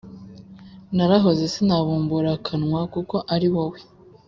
[0.95, 3.79] Narahoze sinabumbura akanwa Kuko ari wowe